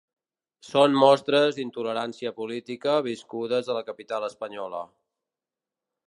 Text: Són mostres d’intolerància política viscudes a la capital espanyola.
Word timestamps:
Són 0.67 0.95
mostres 1.01 1.57
d’intolerància 1.57 2.31
política 2.39 2.95
viscudes 3.07 3.69
a 3.73 3.75
la 3.79 3.83
capital 3.91 4.25
espanyola. 4.29 4.81